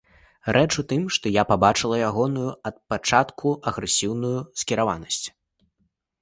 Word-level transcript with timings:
Рэч 0.55 0.69
у 0.81 0.83
тым, 0.93 1.01
што 1.17 1.33
я 1.35 1.43
пабачыла 1.51 1.99
ягоную 2.09 2.47
ад 2.71 2.79
пачатку 2.95 3.53
агрэсіўную 3.73 4.33
скіраванасць. 4.63 5.23